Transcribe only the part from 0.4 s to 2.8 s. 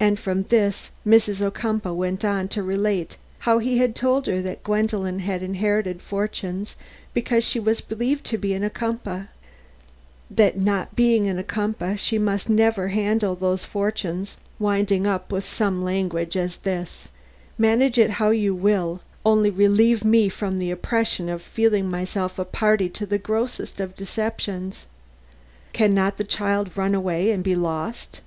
this Mrs. Ocumpaugh went on to